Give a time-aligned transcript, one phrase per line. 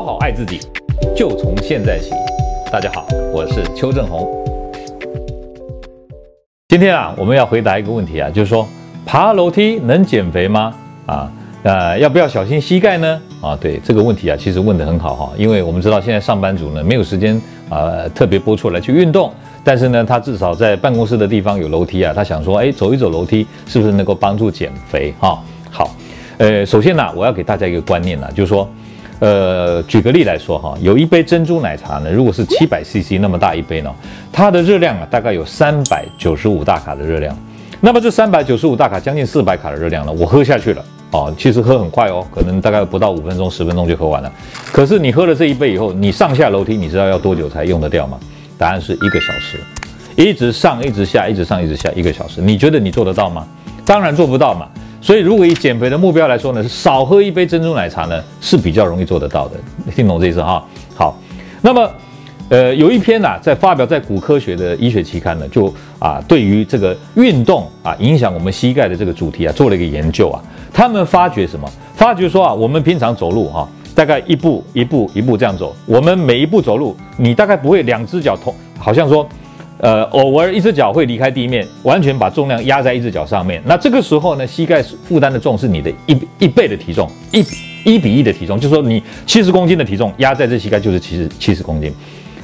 [0.00, 0.58] 好好爱自己，
[1.14, 2.10] 就从现在起。
[2.72, 4.26] 大家好，我是邱正红。
[6.68, 8.66] 今天啊，我们要回答一个问题啊，就是说
[9.04, 10.74] 爬楼梯能减肥吗？
[11.04, 11.30] 啊，
[11.64, 13.20] 呃，要不要小心膝盖呢？
[13.42, 17.38] 啊，对这个问题啊，其实问得很好哈，因为我们知道现在上班族呢没有时间
[17.68, 19.30] 啊特别拨出来去运动，
[19.62, 25.12] 但是呢，他至少在办公室的地方有楼梯啊，他想说，哎，走一走楼梯是不是能够帮助减肥？
[25.20, 25.38] 哈，
[25.70, 25.90] 好。
[26.38, 28.66] 呃，首先呢，我要给大家一个观念呢，就是说，
[29.20, 33.94] 呃，举个例来说哈，有一杯珍珠奶茶呢，如果是七百 CC 那么大一杯呢，
[34.32, 37.36] 它的热量啊大概有三百九十五大卡的热量，
[37.80, 44.32] 那么这三百九十五大卡将近四百卡的热量呢，我喝下去了哦，其实喝很快哦，可能大概不到五分钟十分钟就喝完了。
[44.72, 48.18] 可是你喝了这一杯以后，你上下楼梯，你知道要多久才用得掉吗？
[48.56, 49.58] 答案是一个小时，
[50.16, 53.46] 一直上一直下，一直上一直下，一个小时，你觉得你做得到吗？
[53.84, 54.66] 当然做不到嘛。
[55.02, 59.56] 所以，如果以减肥的目标来说呢，是少喝一杯珍珠奶茶呢，是比较容易做得到的。
[59.96, 60.62] 听懂这意思哈？
[60.94, 61.18] 好，
[61.62, 61.90] 那么，
[62.50, 70.38] 呃，有一篇呢、在发表在《骨科学》的医学期刊呢，就啊，对于这个运动啊影响我们膝盖的这个主题啊，做了一个研究啊。
[70.72, 71.66] 他们发觉什么？
[71.94, 79.26] 发觉说啊，我们平常走路哈、大概一步一步一步这样走，我们每一步走路，你大概不会两只脚同，好像说。
[79.82, 83.62] 呃，偶尔一只脚会离开地面，完全把重量压在一只脚上面。
[83.64, 87.42] 那这个时候呢，膝盖负担的重是你的一一倍的体重，一
[87.84, 91.90] 一比一的体重，就是说你七十公斤的体重压在这膝盖就是七十七十公斤。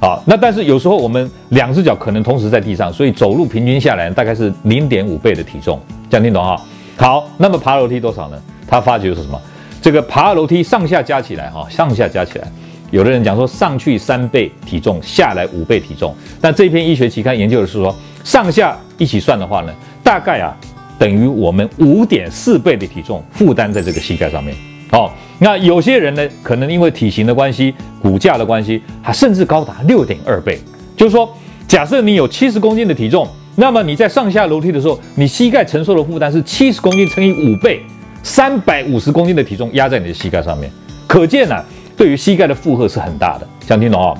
[0.00, 6.60] 好，那但是有时候我们两只脚可能同时在地上，所以走路平均下来大概是零点五倍的体重，这样听懂哈？
[6.96, 8.36] 好，那么爬楼梯多少呢？
[8.66, 9.40] 他发觉是什么？
[9.80, 12.48] 这个爬楼梯上下加起来哈，上下加起来。
[12.90, 16.14] 有的人讲说，上去三倍体重，下来五倍体重。
[16.40, 20.56] 但这篇医学期刊研究的是说，上下一起算的话呢，大概啊
[20.98, 24.54] 等于我们五点四倍的体重负担在这个膝盖上面。
[24.92, 30.58] 哦，那有些人呢，可能因为体型的关系、骨架的关系，还甚至高达六点二倍。
[30.96, 31.32] 就是说，
[31.68, 33.24] 假设你有七十公斤的体重，
[33.54, 37.80] 那么你在上下楼梯的时候，你膝盖承受的负担是七十公斤乘以五倍，
[38.24, 40.68] 三百五十公斤的体重压在你的膝盖上面。
[41.06, 41.64] 可见呢、
[42.00, 44.16] 对于膝盖的负荷是很大的，想听懂哦？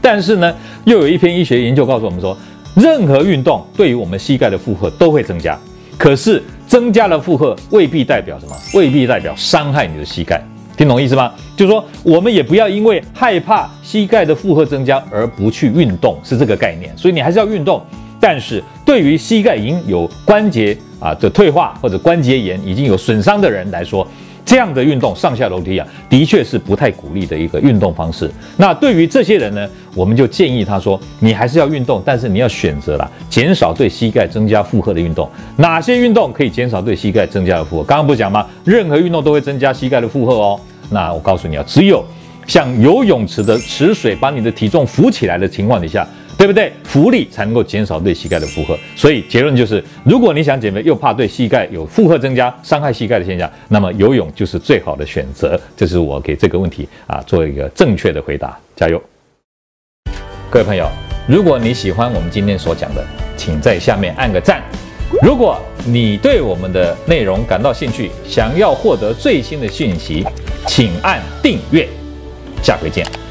[0.00, 0.52] 但是呢，
[0.86, 2.36] 又有一篇医学研究告诉我们说，
[2.74, 5.56] 任何运动对于我们膝盖的负荷都会增加。
[5.96, 8.56] 可是增加了负荷未必代表什么？
[8.74, 10.42] 未必代表伤害你的膝盖。
[10.76, 11.30] 听懂意思吗？
[11.56, 16.92] 就是说，我们也不要因为害怕膝盖的负荷增加而不去运动，是这个概念。
[16.98, 17.80] 所以你还是要运动。
[18.18, 24.04] 但是对于膝盖已经有关节啊的退化或者关节炎已经有损伤的人来说，
[24.44, 28.30] 这样的运动上下楼梯啊，的确是不太鼓励的一个运动方式。
[28.56, 35.28] 那对于这些人呢，我们就建议他说，你还是要运动，但是你要选择啦，减少对膝盖增加负荷的运动。
[35.56, 37.84] 哪些运动可以减少对膝盖增加的负荷？
[37.84, 38.46] 刚刚不讲吗？
[38.64, 40.60] 任何运动都会增加膝盖的负荷哦。
[40.90, 42.04] 那我告诉你啊，只有
[42.46, 46.06] 像游泳池的池水把你的体重浮起来的情况底下。
[46.42, 46.72] 对不对？
[46.82, 55.56] 浮力才能够减少对膝盖的负荷，所以结论就是，如果你想减肥又怕对膝盖有负荷增加、伤害膝盖的现象，那么游泳就是最好的选择。
[55.76, 58.58] 这是我给这个问题啊做一个正确的回答。
[58.74, 59.00] 加油！
[60.50, 60.88] 各位朋友，
[61.28, 64.60] 如果你喜欢我们今天所讲的，请在下面按个赞。
[65.22, 70.26] 如果你对我们的内容感到兴趣，想要获得最新的讯息，
[70.66, 71.86] 请按订阅。
[72.64, 73.21] 下回见。